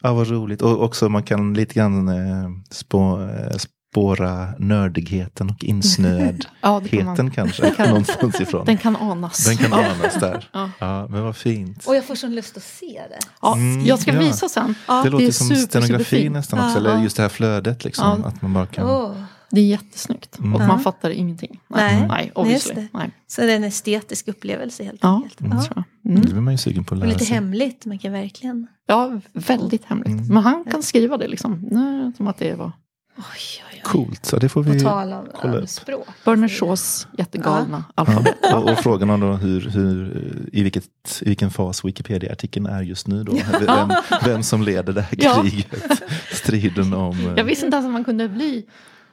[0.00, 0.62] Ja, vad roligt.
[0.62, 7.30] Och också man kan lite grann eh, spå, eh, spåra nördigheten och insnöadheten Ja, det
[7.34, 7.70] kanske.
[7.74, 8.66] kan- någonstans ifrån.
[8.66, 9.44] Den kan anas.
[9.46, 9.90] Den kan ja.
[9.90, 10.48] anas där.
[10.52, 10.70] Ja.
[10.78, 11.86] Ja, men vad fint.
[11.86, 13.18] Och jag får sån lust att se det.
[13.42, 14.18] Ja, Mm, jag ska ja.
[14.20, 14.74] visa sen.
[14.88, 16.70] Ja, det låter som super, stenografi nästan också.
[16.70, 16.76] Ja.
[16.76, 17.84] Eller just det här flödet.
[17.84, 18.28] Liksom, Ja.
[18.28, 18.86] Att man bara kan...
[18.90, 19.12] Åh.
[19.50, 20.38] Det är jättesnyggt.
[20.38, 20.54] Mm.
[20.54, 20.66] Och Ja.
[20.66, 21.60] man fattar ingenting.
[21.68, 22.06] Nej.
[22.08, 22.74] Nej, obviously.
[22.74, 22.98] Just det.
[22.98, 23.10] Nej.
[23.26, 25.38] Så det är en estetisk upplevelse helt Ja, enkelt.
[25.38, 25.64] det Ja.
[25.74, 25.84] jag.
[26.02, 26.20] Det Mm.
[26.22, 27.34] blir man ju sugen på att Och lära lite sig.
[27.34, 28.66] hemligt, man kan verkligen...
[28.86, 30.08] Ja, väldigt hemligt.
[30.08, 30.26] Mm.
[30.26, 31.68] Men han kan skriva det liksom.
[31.70, 32.72] Nej, som att det var
[33.16, 33.80] Oj, oj, oj.
[33.84, 34.70] Coolt, så det får vi...
[34.84, 35.68] om, kolla om upp.
[35.68, 36.06] språk.
[36.24, 38.02] Bernard Shaws jättegalna Ja.
[38.02, 38.34] alfabet.
[38.54, 40.20] Och, och frågan om då hur, hur,
[40.52, 40.84] i, vilket,
[41.20, 43.32] i vilken fas Wikipedia-artikeln är just nu då.
[43.60, 43.88] Vem,
[44.24, 45.42] vem som leder det här Ja.
[45.42, 46.02] kriget.
[46.32, 47.18] Striden om...
[47.26, 48.64] eh, Jag visste inte ens att man kunde bli...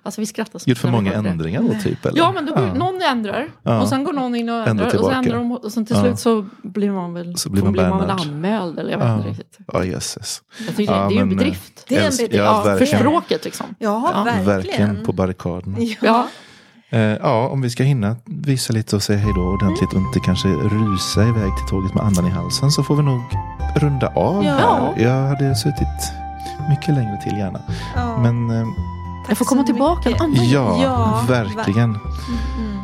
[0.08, 2.06] Alltså vi skrattar så Gjort för många ändringar då typ?
[2.06, 2.18] Eller?
[2.18, 2.74] Ja, men då går, Ja.
[2.74, 3.82] någon ändrar Ja.
[3.82, 5.14] och sen går någon in och Ändrar ändrar och tillbaka.
[5.14, 6.02] så ändrar de och sen till Ja.
[6.02, 8.22] slut så blir man väl, Så blir man väl bannad.
[8.22, 9.16] anmäld eller jag vet Ja.
[9.18, 9.58] inte riktigt.
[9.74, 10.42] Ja, jösses.
[10.60, 11.86] Ja, det, det är ju en men, bedrift.
[11.88, 12.34] Det är en bedrift.
[12.34, 13.66] Ja, Ja, för språket liksom.
[13.80, 14.24] Ja, Ja.
[14.24, 14.46] verkligen.
[14.46, 15.78] Verkligen på barrikaderna.
[16.02, 16.28] Ja,
[16.90, 20.20] Eh, ja, om vi ska hinna visa lite och säga hej då ordentligt och inte
[20.20, 23.22] kanske rusa iväg till tåget med andan i halsen så får vi nog
[23.76, 24.52] runda av Ja.
[24.54, 25.04] här.
[25.04, 26.12] Jag hade suttit
[26.70, 27.62] mycket längre till gärna.
[27.96, 28.18] Ja.
[28.22, 28.68] Men eh,
[29.28, 31.90] jag får komma tillbaka en annan ja, ja, verkligen.
[31.90, 32.78] Mm.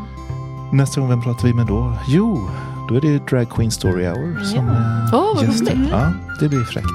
[0.71, 1.93] Nästa gång, vem pratar vi med då?
[2.07, 2.49] Jo,
[2.89, 4.45] då är det Drag Queen Story Hour ja.
[4.45, 5.73] som eh, oh, gäster.
[5.73, 5.87] Mm.
[5.87, 6.87] Ja, det blir fräckt.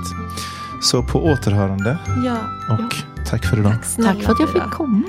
[0.82, 1.98] Så på återhörande.
[2.24, 2.36] Ja.
[2.74, 3.24] Och ja.
[3.30, 3.72] tack för idag.
[3.72, 5.02] Tack, tack för att jag fick komma.